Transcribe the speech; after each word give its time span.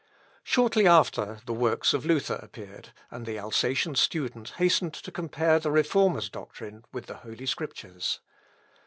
Shortly 0.43 0.87
after, 0.87 1.25
the 1.45 1.53
first 1.53 1.59
works 1.61 1.93
of 1.93 2.07
Luther 2.07 2.39
appeared, 2.41 2.91
and 3.11 3.23
the 3.27 3.37
Alsatian 3.37 3.93
student 3.93 4.53
hastened 4.57 4.95
to 4.95 5.11
compare 5.11 5.59
the 5.59 5.69
Reformer's 5.69 6.27
doctrine 6.27 6.83
with 6.91 7.05
the 7.05 7.17
holy 7.17 7.45
Scriptures. 7.45 8.19